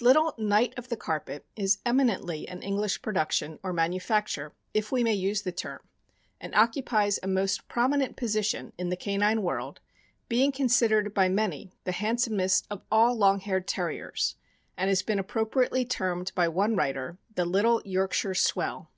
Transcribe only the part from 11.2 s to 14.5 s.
many the handsomest of all long haired Terriers,